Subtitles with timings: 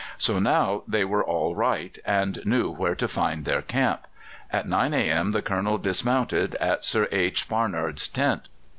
[0.17, 4.07] So now they were all right, and knew where to find their camp.
[4.51, 5.29] At 9 a.m.
[5.31, 7.47] the Colonel dismounted at Sir H.
[7.47, 8.49] Barnard's tent.